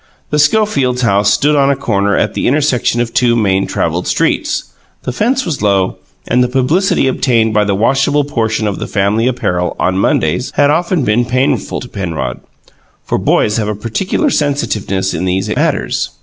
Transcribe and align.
The 0.31 0.39
Schofields' 0.39 1.03
house 1.03 1.31
stood 1.31 1.55
on 1.55 1.69
a 1.69 1.75
corner 1.75 2.17
at 2.17 2.33
the 2.33 2.47
intersection 2.47 3.01
of 3.01 3.13
two 3.13 3.35
main 3.35 3.67
travelled 3.67 4.07
streets; 4.07 4.63
the 5.03 5.11
fence 5.11 5.45
was 5.45 5.61
low, 5.61 5.97
and 6.27 6.43
the 6.43 6.47
publicity 6.47 7.07
obtained 7.07 7.53
by 7.53 7.65
the 7.65 7.75
washable 7.75 8.23
portion 8.23 8.65
of 8.65 8.79
the 8.79 8.87
family 8.87 9.27
apparel, 9.27 9.75
on 9.79 9.99
Mondays, 9.99 10.49
had 10.55 10.71
often 10.71 11.03
been 11.03 11.23
painful 11.23 11.79
to 11.81 11.87
Penrod; 11.87 12.39
for 13.03 13.19
boys 13.19 13.57
have 13.57 13.67
a 13.67 13.75
peculiar 13.75 14.31
sensitiveness 14.31 15.13
in 15.13 15.25
these 15.25 15.49
matters. 15.55 16.09